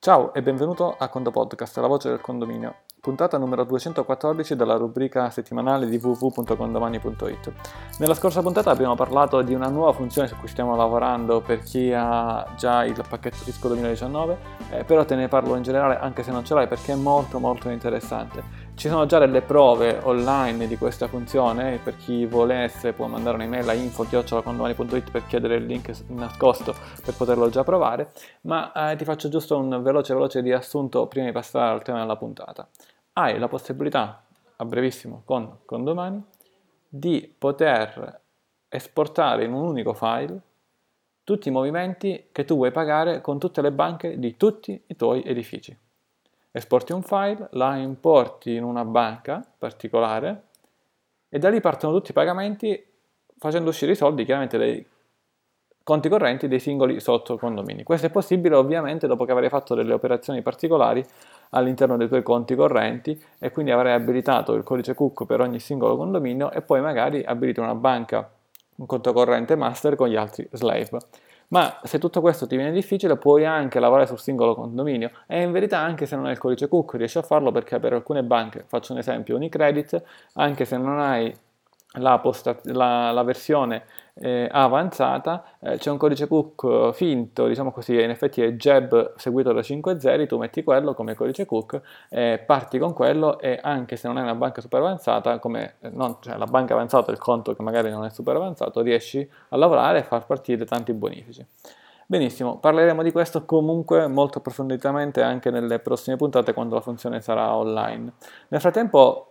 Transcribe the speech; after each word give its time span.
Ciao 0.00 0.32
e 0.32 0.42
benvenuto 0.42 0.94
a 0.96 1.08
Condo 1.08 1.32
Podcast, 1.32 1.76
la 1.78 1.88
voce 1.88 2.08
del 2.08 2.20
condominio, 2.20 2.82
puntata 3.00 3.36
numero 3.36 3.64
214 3.64 4.54
della 4.54 4.76
rubrica 4.76 5.28
settimanale 5.28 5.88
di 5.88 5.96
www.condomani.it. 6.00 7.52
Nella 7.98 8.14
scorsa 8.14 8.40
puntata 8.40 8.70
abbiamo 8.70 8.94
parlato 8.94 9.42
di 9.42 9.54
una 9.54 9.66
nuova 9.66 9.92
funzione 9.92 10.28
su 10.28 10.36
cui 10.36 10.46
stiamo 10.46 10.76
lavorando 10.76 11.40
per 11.40 11.64
chi 11.64 11.92
ha 11.92 12.46
già 12.56 12.84
il 12.84 12.94
pacchetto 13.08 13.38
fisco 13.38 13.66
2019, 13.66 14.38
eh, 14.70 14.84
però 14.84 15.04
te 15.04 15.16
ne 15.16 15.26
parlo 15.26 15.56
in 15.56 15.64
generale 15.64 15.98
anche 15.98 16.22
se 16.22 16.30
non 16.30 16.44
ce 16.44 16.54
l'hai 16.54 16.68
perché 16.68 16.92
è 16.92 16.96
molto 16.96 17.40
molto 17.40 17.68
interessante. 17.68 18.57
Ci 18.78 18.88
sono 18.88 19.06
già 19.06 19.18
delle 19.18 19.42
prove 19.42 19.98
online 20.04 20.68
di 20.68 20.76
questa 20.76 21.08
funzione, 21.08 21.80
per 21.82 21.96
chi 21.96 22.26
volesse 22.26 22.92
può 22.92 23.08
mandare 23.08 23.34
un'email 23.34 23.68
a 23.68 23.72
info.condomani.it 23.72 25.10
per 25.10 25.26
chiedere 25.26 25.56
il 25.56 25.66
link 25.66 25.90
nascosto 26.10 26.72
per 27.04 27.16
poterlo 27.16 27.48
già 27.48 27.64
provare, 27.64 28.12
ma 28.42 28.92
eh, 28.92 28.94
ti 28.94 29.04
faccio 29.04 29.28
giusto 29.28 29.58
un 29.58 29.82
veloce 29.82 30.14
veloce 30.14 30.40
riassunto 30.42 31.08
prima 31.08 31.26
di 31.26 31.32
passare 31.32 31.74
al 31.74 31.82
tema 31.82 31.98
della 31.98 32.14
puntata. 32.14 32.68
Hai 33.14 33.36
la 33.40 33.48
possibilità, 33.48 34.22
a 34.54 34.64
brevissimo 34.64 35.22
con 35.24 35.58
Condomani, 35.64 36.22
di 36.88 37.34
poter 37.36 38.20
esportare 38.68 39.42
in 39.42 39.54
un 39.54 39.66
unico 39.66 39.92
file 39.92 40.40
tutti 41.24 41.48
i 41.48 41.50
movimenti 41.50 42.28
che 42.30 42.44
tu 42.44 42.54
vuoi 42.54 42.70
pagare 42.70 43.22
con 43.22 43.40
tutte 43.40 43.60
le 43.60 43.72
banche 43.72 44.20
di 44.20 44.36
tutti 44.36 44.80
i 44.86 44.94
tuoi 44.94 45.24
edifici 45.24 45.76
esporti 46.50 46.92
un 46.92 47.02
file, 47.02 47.48
la 47.52 47.76
importi 47.76 48.54
in 48.54 48.64
una 48.64 48.84
banca 48.84 49.44
particolare 49.58 50.44
e 51.28 51.38
da 51.38 51.50
lì 51.50 51.60
partono 51.60 51.92
tutti 51.92 52.10
i 52.10 52.14
pagamenti 52.14 52.84
facendo 53.38 53.70
uscire 53.70 53.92
i 53.92 53.96
soldi 53.96 54.24
chiaramente 54.24 54.58
dai 54.58 54.86
conti 55.88 56.10
correnti 56.10 56.48
dei 56.48 56.60
singoli 56.60 57.00
sottocondomini. 57.00 57.82
Questo 57.82 58.06
è 58.06 58.10
possibile 58.10 58.56
ovviamente 58.56 59.06
dopo 59.06 59.24
che 59.24 59.32
avrai 59.32 59.48
fatto 59.48 59.74
delle 59.74 59.94
operazioni 59.94 60.42
particolari 60.42 61.02
all'interno 61.50 61.96
dei 61.96 62.08
tuoi 62.08 62.22
conti 62.22 62.54
correnti 62.54 63.18
e 63.38 63.50
quindi 63.50 63.70
avrai 63.70 63.94
abilitato 63.94 64.52
il 64.52 64.64
codice 64.64 64.94
COOC 64.94 65.24
per 65.24 65.40
ogni 65.40 65.58
singolo 65.58 65.96
condominio 65.96 66.50
e 66.50 66.60
poi 66.60 66.82
magari 66.82 67.22
abiliti 67.24 67.60
una 67.60 67.74
banca, 67.74 68.30
un 68.76 68.84
conto 68.84 69.14
corrente 69.14 69.56
master 69.56 69.96
con 69.96 70.08
gli 70.08 70.16
altri 70.16 70.46
slave. 70.52 70.98
Ma 71.48 71.80
se 71.82 71.98
tutto 71.98 72.20
questo 72.20 72.46
ti 72.46 72.56
viene 72.56 72.72
difficile, 72.72 73.16
puoi 73.16 73.46
anche 73.46 73.80
lavorare 73.80 74.06
sul 74.06 74.18
singolo 74.18 74.54
condominio. 74.54 75.10
E 75.26 75.42
in 75.42 75.52
verità 75.52 75.78
anche 75.78 76.04
se 76.04 76.14
non 76.14 76.26
hai 76.26 76.32
il 76.32 76.38
codice 76.38 76.68
COOC 76.68 76.94
riesci 76.96 77.18
a 77.18 77.22
farlo 77.22 77.50
perché 77.50 77.78
per 77.78 77.94
alcune 77.94 78.22
banche, 78.22 78.64
faccio 78.66 78.92
un 78.92 78.98
esempio, 78.98 79.36
Unicredit, 79.36 80.02
anche 80.34 80.64
se 80.66 80.76
non 80.76 80.98
hai 80.98 81.34
la, 81.92 82.18
posta- 82.18 82.58
la, 82.64 83.10
la 83.10 83.22
versione 83.22 83.84
eh, 84.20 84.48
avanzata, 84.50 85.44
eh, 85.60 85.78
c'è 85.78 85.90
un 85.90 85.96
codice 85.96 86.26
cook 86.26 86.92
finto, 86.92 87.46
diciamo 87.46 87.70
così, 87.70 87.94
in 87.94 88.10
effetti 88.10 88.42
è 88.42 88.52
jeb 88.52 89.14
seguito 89.16 89.52
da 89.52 89.62
5 89.62 89.98
zeri, 90.00 90.26
tu 90.26 90.36
metti 90.38 90.62
quello 90.62 90.92
come 90.92 91.14
codice 91.14 91.46
cook, 91.46 91.80
eh, 92.10 92.42
parti 92.44 92.78
con 92.78 92.92
quello 92.92 93.38
e 93.38 93.58
anche 93.62 93.96
se 93.96 94.06
non 94.08 94.16
hai 94.16 94.24
una 94.24 94.34
banca 94.34 94.60
super 94.60 94.80
avanzata, 94.80 95.38
come 95.38 95.76
eh, 95.80 95.90
non, 95.90 96.16
cioè 96.20 96.36
la 96.36 96.46
banca 96.46 96.74
avanzata, 96.74 97.10
il 97.10 97.18
conto 97.18 97.54
che 97.54 97.62
magari 97.62 97.90
non 97.90 98.04
è 98.04 98.10
super 98.10 98.36
avanzato, 98.36 98.80
riesci 98.80 99.28
a 99.50 99.56
lavorare 99.56 100.00
e 100.00 100.02
far 100.02 100.26
partire 100.26 100.64
tanti 100.64 100.92
bonifici. 100.92 101.46
Benissimo, 102.06 102.58
parleremo 102.58 103.02
di 103.02 103.12
questo 103.12 103.44
comunque 103.44 104.06
molto 104.06 104.38
approfonditamente 104.38 105.22
anche 105.22 105.50
nelle 105.50 105.78
prossime 105.78 106.16
puntate 106.16 106.54
quando 106.54 106.74
la 106.74 106.80
funzione 106.80 107.20
sarà 107.20 107.54
online. 107.54 108.14
Nel 108.48 108.60
frattempo 108.60 109.28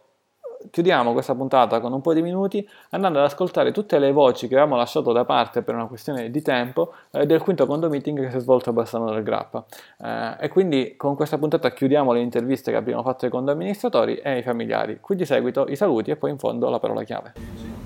chiudiamo 0.72 1.14
questa 1.14 1.36
puntata 1.36 1.80
con 1.80 1.94
un 1.94 2.02
po' 2.02 2.14
di 2.14 2.22
minuti 2.22 2.68
andando 2.92 3.20
ad 3.20 3.26
ascoltare 3.26 3.72
tutte 3.72 4.00
le 4.00 4.12
voci 4.12 4.48
che 4.48 4.56
avevamo 4.56 4.76
lasciato 4.76 5.12
da 5.12 5.24
parte 5.26 5.62
per 5.62 5.76
una 5.76 5.86
questione 5.86 6.30
di 6.32 6.42
tempo 6.42 6.94
eh, 7.12 7.26
del 7.26 7.42
quinto 7.42 7.66
condo 7.66 7.90
meeting 7.90 8.20
che 8.20 8.30
si 8.32 8.38
è 8.38 8.40
svolto 8.40 8.70
a 8.70 8.74
Bassano 8.74 9.12
del 9.12 9.24
Grappa. 9.24 9.64
Eh, 10.04 10.36
e 10.46 10.48
quindi 10.50 10.96
con 10.98 11.16
questa 11.16 11.38
puntata 11.38 11.72
chiudiamo 11.72 12.12
le 12.12 12.20
interviste 12.22 12.72
che 12.72 12.78
abbiamo 12.78 13.04
fatto 13.04 13.26
ai 13.26 13.32
condo 13.32 13.52
amministratori 13.52 14.16
e 14.18 14.30
ai 14.32 14.42
familiari. 14.44 14.98
Qui 15.00 15.16
di 15.16 15.26
seguito 15.26 15.66
i 15.70 15.76
saluti 15.76 16.12
e 16.12 16.16
poi 16.16 16.32
in 16.32 16.38
fondo 16.38 16.70
la 16.70 16.80
parola 16.80 17.04
chiave. 17.04 17.34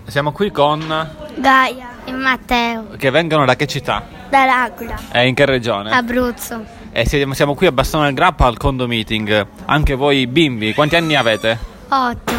Siamo 0.08 0.32
qui 0.32 0.52
con 0.52 0.80
Gaia 1.36 1.88
e 2.05 2.11
Matteo 2.11 2.88
che 2.98 3.09
vengono 3.11 3.45
da 3.45 3.55
che 3.55 3.67
città? 3.67 4.03
da 4.30 4.45
L'Aquila, 4.45 4.95
E 5.11 5.27
in 5.27 5.36
che 5.36 5.45
regione? 5.45 5.92
Abruzzo, 5.92 6.64
E 6.92 7.05
siamo, 7.05 7.33
siamo 7.33 7.53
qui 7.53 7.67
a 7.67 7.71
Bassano 7.71 8.05
del 8.05 8.14
Grappa 8.14 8.45
al 8.45 8.58
condo 8.58 8.88
meeting. 8.88 9.45
Anche 9.65 9.93
voi 9.95 10.26
bimbi, 10.27 10.73
quanti 10.73 10.95
anni 10.95 11.15
avete? 11.15 11.58
8, 11.89 12.30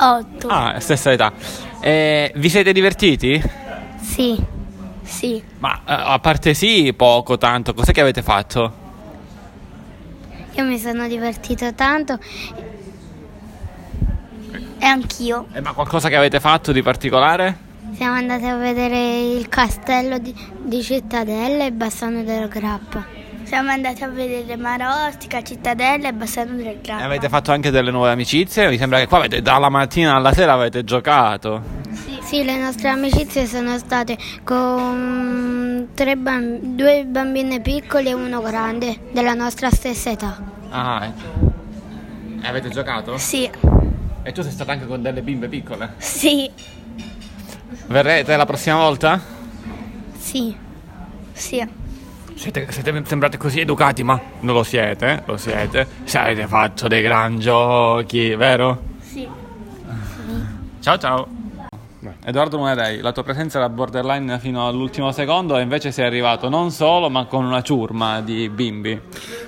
8, 0.00 0.48
Ah, 0.48 0.80
stessa 0.80 1.12
età. 1.12 1.32
E 1.80 2.32
vi 2.36 2.48
siete 2.48 2.72
divertiti? 2.72 3.40
sì, 4.00 4.36
sì, 5.02 5.42
Ma 5.58 5.74
eh, 5.80 5.80
a 5.86 6.18
parte 6.18 6.54
sì, 6.54 6.92
poco, 6.96 7.36
tanto, 7.38 7.74
cos'è 7.74 7.92
che 7.92 8.00
avete 8.00 8.22
fatto? 8.22 8.78
io 10.52 10.64
mi 10.64 10.78
sono 10.78 11.06
divertito 11.06 11.72
tanto 11.74 12.18
e 14.78 14.84
anch'io. 14.84 15.46
Eh, 15.52 15.60
ma 15.60 15.72
qualcosa 15.72 16.08
che 16.08 16.16
avete 16.16 16.40
fatto 16.40 16.72
di 16.72 16.82
particolare? 16.82 17.68
Siamo 17.94 18.14
andati 18.14 18.44
a 18.46 18.56
vedere 18.56 19.20
il 19.32 19.48
castello 19.48 20.18
di, 20.18 20.34
di 20.62 20.82
Cittadella 20.82 21.64
e 21.64 21.72
Bassano 21.72 22.22
del 22.24 22.48
Grappa. 22.48 23.06
Siamo 23.50 23.70
andati 23.70 24.04
a 24.04 24.08
vedere 24.08 24.56
Marostica, 24.56 25.42
Cittadella 25.42 26.06
e 26.06 26.12
Bassano 26.12 26.54
del 26.54 26.66
E 26.68 26.78
Grappa. 26.80 27.02
avete 27.02 27.28
fatto 27.28 27.50
anche 27.50 27.70
delle 27.72 27.90
nuove 27.90 28.12
amicizie? 28.12 28.68
Mi 28.68 28.78
sembra 28.78 29.00
che 29.00 29.08
qua 29.08 29.18
avete 29.18 29.42
dalla 29.42 29.68
mattina 29.68 30.14
alla 30.14 30.32
sera 30.32 30.52
avete 30.52 30.84
giocato. 30.84 31.60
Sì, 31.90 32.16
sì, 32.22 32.44
le 32.44 32.56
nostre 32.60 32.90
amicizie 32.90 33.46
sono 33.46 33.76
state 33.76 34.16
con 34.44 35.88
tre 35.94 36.14
bam- 36.16 36.58
due 36.76 37.04
bambine 37.06 37.60
piccole 37.60 38.10
e 38.10 38.12
uno 38.14 38.40
grande 38.40 39.00
della 39.10 39.34
nostra 39.34 39.68
stessa 39.70 40.10
età. 40.10 40.40
Ah, 40.70 41.06
ecco. 41.06 41.48
E 42.42 42.46
avete 42.46 42.68
giocato? 42.68 43.18
Sì, 43.18 43.50
E 44.22 44.30
tu 44.30 44.42
sei 44.42 44.52
stata 44.52 44.70
anche 44.70 44.86
con 44.86 45.02
delle 45.02 45.22
bimbe 45.22 45.48
piccole? 45.48 45.94
sì, 45.98 46.48
Verrete 47.88 48.36
la 48.36 48.46
prossima 48.46 48.76
volta? 48.76 49.20
sì, 50.16 50.54
sì. 51.32 51.78
Siete, 52.40 52.66
siete- 52.72 53.02
sembrate 53.04 53.36
così 53.36 53.60
educati, 53.60 54.02
ma 54.02 54.18
non 54.40 54.54
lo 54.54 54.62
siete, 54.62 55.24
lo 55.26 55.36
siete. 55.36 55.86
Se 56.04 56.16
avete 56.16 56.46
fatto 56.46 56.88
dei 56.88 57.02
gran 57.02 57.38
giochi, 57.38 58.34
vero? 58.34 58.82
Sì. 59.02 59.28
Ciao 60.80 60.96
ciao. 60.96 61.28
Edoardo 62.22 62.58
Lunedei, 62.58 63.00
la 63.00 63.12
tua 63.12 63.22
presenza 63.22 63.56
era 63.56 63.70
borderline 63.70 64.38
fino 64.38 64.66
all'ultimo 64.66 65.10
secondo 65.10 65.56
e 65.56 65.62
invece 65.62 65.90
sei 65.90 66.04
arrivato 66.04 66.50
non 66.50 66.70
solo 66.70 67.08
ma 67.08 67.24
con 67.24 67.46
una 67.46 67.62
ciurma 67.62 68.20
di 68.20 68.50
bimbi. 68.50 69.00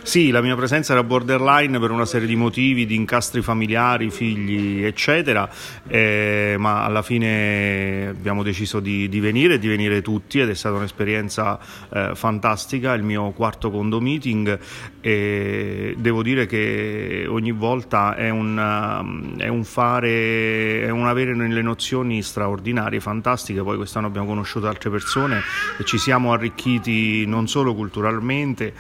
Sì, 0.03 0.31
la 0.31 0.41
mia 0.41 0.57
presenza 0.57 0.95
era 0.95 1.03
borderline 1.03 1.79
per 1.79 1.91
una 1.91 2.07
serie 2.07 2.27
di 2.27 2.35
motivi, 2.35 2.87
di 2.87 2.95
incastri 2.95 3.43
familiari, 3.43 4.11
figli, 4.11 4.83
eccetera, 4.85 5.49
eh, 5.87 6.57
ma 6.59 6.85
alla 6.85 7.03
fine 7.03 8.09
abbiamo 8.09 8.43
deciso 8.43 8.81
di, 8.81 9.07
di 9.09 9.21
venire 9.21 9.59
di 9.59 9.69
venire 9.69 10.01
tutti 10.01 10.41
ed 10.41 10.49
è 10.49 10.55
stata 10.55 10.77
un'esperienza 10.77 11.59
eh, 11.93 12.13
fantastica, 12.15 12.95
il 12.95 13.03
mio 13.03 13.33
quarto 13.33 13.71
condo 13.71 14.01
meeting. 14.01 14.59
E 15.01 15.95
devo 15.99 16.23
dire 16.23 16.47
che 16.47 17.27
ogni 17.29 17.53
volta 17.53 18.15
è 18.15 18.31
un, 18.31 19.35
è 19.37 19.49
un 19.49 19.65
fare, 19.65 20.85
è 20.85 20.91
un 20.91 21.07
avere 21.07 21.35
nelle 21.35 21.61
nozioni 21.61 22.23
straordinarie, 22.23 22.61
fantastiche, 23.01 23.63
poi 23.63 23.77
quest'anno 23.77 24.07
abbiamo 24.07 24.27
conosciuto 24.27 24.69
altre 24.69 24.91
persone 24.91 25.43
e 25.79 25.85
ci 25.85 25.99
siamo 25.99 26.33
arricchiti 26.33 27.27
non 27.27 27.49
solo 27.49 27.75
culturalmente, 27.75 28.75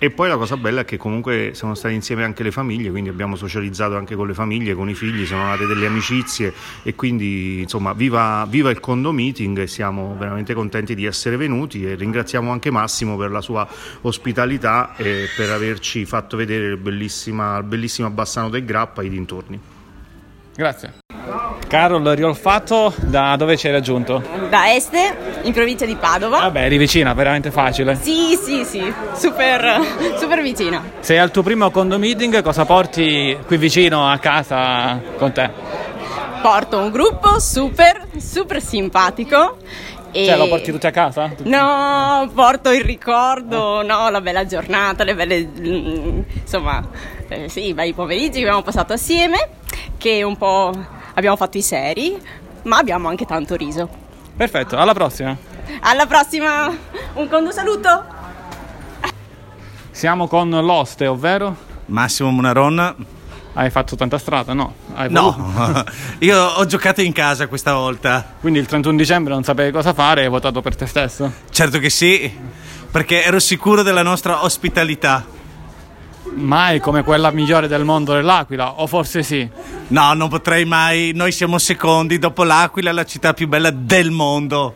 e 0.00 0.10
poi 0.10 0.28
la 0.28 0.36
cosa 0.36 0.56
bella 0.56 0.82
è 0.82 0.84
che 0.84 0.96
comunque 0.96 1.50
sono 1.54 1.74
state 1.74 1.92
insieme 1.92 2.22
anche 2.22 2.44
le 2.44 2.52
famiglie, 2.52 2.88
quindi 2.90 3.10
abbiamo 3.10 3.34
socializzato 3.34 3.96
anche 3.96 4.14
con 4.14 4.28
le 4.28 4.34
famiglie, 4.34 4.74
con 4.74 4.88
i 4.88 4.94
figli, 4.94 5.26
sono 5.26 5.42
nate 5.42 5.66
delle 5.66 5.86
amicizie 5.86 6.54
e 6.84 6.94
quindi 6.94 7.62
insomma 7.62 7.92
viva, 7.94 8.46
viva 8.48 8.70
il 8.70 8.78
condo 8.78 9.10
meeting 9.10 9.64
siamo 9.64 10.14
veramente 10.16 10.54
contenti 10.54 10.94
di 10.94 11.04
essere 11.04 11.36
venuti 11.36 11.84
e 11.84 11.96
ringraziamo 11.96 12.52
anche 12.52 12.70
Massimo 12.70 13.16
per 13.16 13.32
la 13.32 13.40
sua 13.40 13.66
ospitalità 14.02 14.94
e 14.94 15.26
per 15.36 15.50
averci 15.50 16.04
fatto 16.04 16.36
vedere 16.36 16.66
il 16.66 16.76
bellissimo 16.76 18.10
Bassano 18.10 18.50
del 18.50 18.64
Grappa 18.64 19.02
e 19.02 19.06
i 19.06 19.08
dintorni. 19.08 19.60
Grazie. 20.54 21.07
Carol 21.68 22.02
Riolfatto, 22.02 22.94
da 22.96 23.36
dove 23.36 23.58
ci 23.58 23.66
hai 23.66 23.74
raggiunto? 23.74 24.22
Da 24.48 24.72
Este, 24.72 25.16
in 25.42 25.52
provincia 25.52 25.84
di 25.84 25.94
Padova. 25.96 26.40
Vabbè, 26.40 26.64
eri 26.64 26.78
vicina, 26.78 27.12
veramente 27.12 27.50
facile. 27.50 27.94
Sì, 28.00 28.38
sì, 28.42 28.64
sì, 28.64 28.92
super, 29.14 29.78
super 30.18 30.40
vicina. 30.40 30.82
Sei 31.00 31.18
al 31.18 31.30
tuo 31.30 31.42
primo 31.42 31.70
condo 31.70 31.98
meeting, 31.98 32.42
cosa 32.42 32.64
porti 32.64 33.36
qui 33.46 33.58
vicino 33.58 34.10
a 34.10 34.16
casa 34.16 34.98
con 35.18 35.32
te? 35.32 35.50
Porto 36.40 36.78
un 36.78 36.90
gruppo 36.90 37.38
super, 37.38 38.06
super 38.16 38.62
simpatico. 38.62 39.58
E... 40.10 40.24
Cioè, 40.24 40.38
lo 40.38 40.48
porti 40.48 40.72
tutti 40.72 40.86
a 40.86 40.90
casa? 40.90 41.30
No, 41.42 42.30
porto 42.34 42.72
il 42.72 42.80
ricordo, 42.80 43.82
no, 43.82 44.08
la 44.08 44.22
bella 44.22 44.46
giornata, 44.46 45.04
le 45.04 45.14
belle, 45.14 45.46
mm, 45.46 46.20
insomma, 46.40 46.82
eh, 47.28 47.50
sì, 47.50 47.66
i 47.66 47.74
bei 47.74 47.92
pomeriggi 47.92 48.38
che 48.38 48.44
abbiamo 48.44 48.62
passato 48.62 48.94
assieme, 48.94 49.50
che 49.98 50.22
un 50.22 50.38
po' 50.38 50.72
abbiamo 51.18 51.36
fatto 51.36 51.58
i 51.58 51.62
seri, 51.62 52.16
ma 52.62 52.78
abbiamo 52.78 53.08
anche 53.08 53.24
tanto 53.26 53.56
riso. 53.56 53.88
Perfetto, 54.36 54.76
alla 54.76 54.94
prossima. 54.94 55.36
Alla 55.80 56.06
prossima, 56.06 56.74
un 57.14 57.28
condo 57.28 57.50
saluto! 57.50 58.16
Siamo 59.90 60.28
con 60.28 60.48
l'oste, 60.50 61.08
ovvero? 61.08 61.56
Massimo 61.86 62.30
Munaron. 62.30 63.06
Hai 63.54 63.70
fatto 63.70 63.96
tanta 63.96 64.18
strada? 64.18 64.52
No. 64.52 64.74
Hai 64.94 65.10
No, 65.10 65.84
io 66.20 66.40
ho 66.40 66.64
giocato 66.66 67.02
in 67.02 67.12
casa 67.12 67.48
questa 67.48 67.74
volta. 67.74 68.34
Quindi 68.40 68.60
il 68.60 68.66
31 68.66 68.96
dicembre 68.96 69.34
non 69.34 69.42
sapevi 69.42 69.72
cosa 69.72 69.92
fare 69.92 70.20
e 70.20 70.24
hai 70.24 70.30
votato 70.30 70.60
per 70.60 70.76
te 70.76 70.86
stesso? 70.86 71.32
Certo 71.50 71.80
che 71.80 71.90
sì, 71.90 72.32
perché 72.92 73.24
ero 73.24 73.40
sicuro 73.40 73.82
della 73.82 74.02
nostra 74.02 74.44
ospitalità. 74.44 75.26
Mai 76.34 76.80
come 76.80 77.02
quella 77.02 77.30
migliore 77.30 77.68
del 77.68 77.84
mondo 77.84 78.12
dell'Aquila, 78.14 78.80
o 78.80 78.86
forse 78.86 79.22
sì? 79.22 79.48
No, 79.88 80.12
non 80.14 80.28
potrei 80.28 80.64
mai. 80.64 81.12
Noi 81.14 81.32
siamo 81.32 81.58
secondi 81.58 82.18
dopo 82.18 82.44
l'Aquila, 82.44 82.92
la 82.92 83.04
città 83.04 83.32
più 83.32 83.48
bella 83.48 83.70
del 83.70 84.10
mondo. 84.10 84.74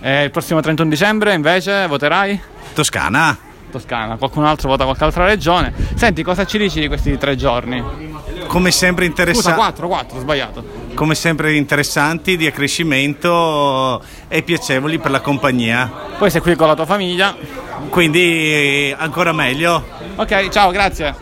E 0.00 0.24
il 0.24 0.30
prossimo 0.30 0.60
31 0.60 0.88
dicembre 0.88 1.34
invece 1.34 1.86
voterai? 1.86 2.40
Toscana. 2.74 3.36
Toscana, 3.70 4.16
qualcun 4.16 4.44
altro 4.44 4.68
vota 4.68 4.84
qualche 4.84 5.04
altra 5.04 5.26
regione. 5.26 5.72
Senti, 5.94 6.22
cosa 6.22 6.46
ci 6.46 6.56
dici 6.58 6.80
di 6.80 6.88
questi 6.88 7.18
tre 7.18 7.36
giorni? 7.36 7.82
Come 8.46 8.70
sempre 8.70 9.06
Scusa, 9.06 9.22
interessanti. 9.22 9.58
4, 9.58 9.88
4, 9.88 10.16
ho 10.16 10.20
sbagliato. 10.20 10.64
Come 10.98 11.14
sempre 11.14 11.54
interessanti, 11.54 12.36
di 12.36 12.48
accrescimento 12.48 14.02
e 14.26 14.42
piacevoli 14.42 14.98
per 14.98 15.12
la 15.12 15.20
compagnia. 15.20 15.88
Poi 16.18 16.28
sei 16.28 16.40
qui 16.40 16.56
con 16.56 16.66
la 16.66 16.74
tua 16.74 16.86
famiglia. 16.86 17.36
Quindi 17.88 18.92
ancora 18.98 19.30
meglio. 19.30 19.80
Ok, 20.16 20.48
ciao, 20.48 20.72
grazie. 20.72 21.14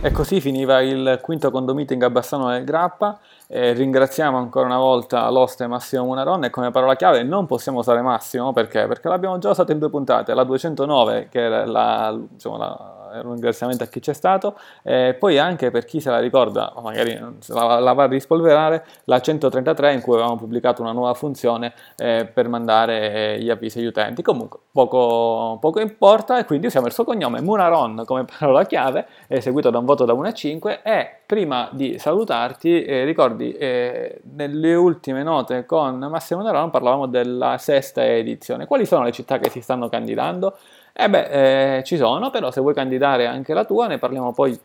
E 0.00 0.10
così 0.10 0.40
finiva 0.40 0.82
il 0.82 1.20
quinto 1.22 1.52
condomeeting 1.52 2.02
a 2.02 2.10
Bassano 2.10 2.50
del 2.50 2.64
Grappa. 2.64 3.20
E 3.46 3.72
ringraziamo 3.72 4.36
ancora 4.36 4.66
una 4.66 4.78
volta 4.78 5.30
l'oste 5.30 5.68
Massimo 5.68 6.06
Munaron 6.06 6.42
e 6.42 6.50
come 6.50 6.72
parola 6.72 6.96
chiave 6.96 7.22
non 7.22 7.46
possiamo 7.46 7.78
usare 7.78 8.00
Massimo 8.02 8.52
perché? 8.52 8.88
Perché 8.88 9.08
l'abbiamo 9.08 9.38
già 9.38 9.50
usato 9.50 9.70
in 9.70 9.78
due 9.78 9.90
puntate, 9.90 10.34
la 10.34 10.42
209 10.42 11.28
che 11.30 11.38
era, 11.40 11.66
la, 11.66 12.18
diciamo, 12.30 12.56
la- 12.56 13.01
un 13.22 13.32
ringraziamento 13.32 13.84
a 13.84 13.86
chi 13.86 14.00
c'è 14.00 14.12
stato 14.12 14.58
e 14.82 15.16
poi 15.18 15.38
anche 15.38 15.70
per 15.70 15.84
chi 15.84 16.00
se 16.00 16.10
la 16.10 16.18
ricorda 16.18 16.72
magari 16.82 17.18
la, 17.48 17.78
la 17.78 17.92
va 17.92 18.04
a 18.04 18.06
rispolverare 18.06 18.84
la 19.04 19.20
133 19.20 19.92
in 19.92 20.00
cui 20.00 20.14
avevamo 20.14 20.36
pubblicato 20.36 20.82
una 20.82 20.92
nuova 20.92 21.14
funzione 21.14 21.72
eh, 21.96 22.28
per 22.32 22.48
mandare 22.48 23.34
eh, 23.34 23.40
gli 23.40 23.50
avvisi 23.50 23.78
agli 23.78 23.86
utenti. 23.86 24.22
Comunque 24.22 24.60
poco, 24.72 25.58
poco 25.60 25.80
importa 25.80 26.38
e 26.38 26.44
quindi 26.44 26.66
usiamo 26.66 26.86
il 26.86 26.92
suo 26.92 27.04
cognome 27.04 27.40
Munaron 27.40 28.02
come 28.06 28.24
parola 28.24 28.64
chiave 28.64 29.06
è 29.26 29.40
seguito 29.40 29.70
da 29.70 29.78
un 29.78 29.84
voto 29.84 30.04
da 30.04 30.12
1 30.12 30.28
a 30.28 30.32
5 30.32 30.82
e 30.82 31.16
prima 31.26 31.68
di 31.72 31.98
salutarti 31.98 32.84
eh, 32.84 33.04
ricordi 33.04 33.52
eh, 33.52 34.20
nelle 34.34 34.74
ultime 34.74 35.22
note 35.22 35.66
con 35.66 35.98
Massimo 35.98 36.40
Munaron 36.40 36.70
parlavamo 36.70 37.06
della 37.06 37.58
sesta 37.58 38.04
edizione 38.04 38.66
quali 38.66 38.86
sono 38.86 39.04
le 39.04 39.12
città 39.12 39.38
che 39.38 39.50
si 39.50 39.60
stanno 39.60 39.88
candidando? 39.88 40.56
Eh 40.94 41.08
beh, 41.08 41.78
eh, 41.78 41.82
ci 41.84 41.96
sono, 41.96 42.28
però 42.28 42.50
se 42.50 42.60
vuoi 42.60 42.74
candidare 42.74 43.01
anche 43.04 43.54
la 43.54 43.64
tua, 43.64 43.86
ne 43.86 43.98
parliamo 43.98 44.32
poi 44.32 44.58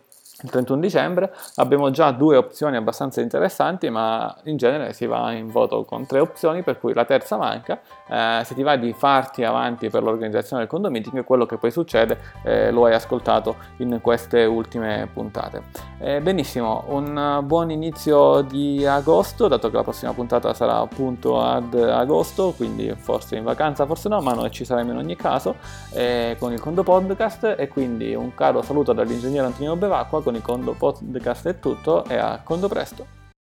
il 0.44 0.50
31 0.50 0.80
dicembre. 0.80 1.34
Abbiamo 1.56 1.90
già 1.90 2.12
due 2.12 2.38
opzioni 2.38 2.76
abbastanza 2.76 3.22
interessanti, 3.22 3.90
ma 3.90 4.36
in 4.44 4.58
genere 4.58 4.94
si 4.94 5.06
va 5.06 5.32
in 5.32 5.50
voto 5.50 5.84
con 5.84 6.06
tre 6.06 6.20
opzioni, 6.20 6.64
per 6.64 6.80
cui 6.80 6.94
la 6.94 7.06
terza 7.06 7.38
manca. 7.38 7.80
Eh, 8.08 8.42
se 8.44 8.54
ti 8.54 8.64
va 8.64 8.76
di 8.76 8.94
farti 8.94 9.44
avanti 9.44 9.90
per 9.90 10.04
l'organizzazione 10.04 10.62
del 10.62 10.72
condomeeting, 10.72 11.24
quello 11.24 11.46
che 11.46 11.58
poi 11.58 11.72
succede 11.72 12.20
eh, 12.44 12.72
lo 12.72 12.86
hai 12.86 12.94
ascoltato 12.94 13.56
in 13.78 14.00
queste 14.02 14.46
ultime 14.46 15.10
puntate. 15.12 15.64
Eh, 16.00 16.22
benissimo, 16.22 16.84
un 16.88 17.42
buon 17.44 17.72
inizio 17.72 18.42
di 18.42 18.86
agosto, 18.86 19.48
dato 19.48 19.70
che 19.70 19.76
la 19.76 19.84
prossima 19.84 20.14
puntata 20.14 20.54
sarà 20.54 20.78
appunto 20.78 21.42
ad 21.42 21.74
agosto, 21.74 22.54
quindi 22.56 22.94
forse 22.98 23.36
in 23.36 23.44
vacanza, 23.44 23.86
forse 23.86 24.10
no, 24.10 24.22
ma 24.22 24.34
noi 24.34 24.52
ci 24.52 24.66
saremo 24.66 24.92
in 24.92 24.98
ogni 24.98 25.16
caso 25.16 25.56
eh, 25.94 26.36
con 26.40 26.54
il 26.54 26.60
Condo 26.60 26.84
Podcast 26.84 27.56
e 27.58 27.68
quindi 27.68 28.14
un 28.14 28.34
caro 28.36 28.62
saluto 28.62 28.94
dall'ingegnere 28.94 29.48
Antonino 29.48 29.76
Bevacqua 29.76 30.22
con 30.28 30.36
il 30.36 30.42
Condo 30.42 30.74
Podcast 30.74 31.48
è 31.48 31.58
tutto 31.58 32.04
e 32.04 32.18
a 32.18 32.42
Condo 32.44 32.68
presto. 32.68 33.17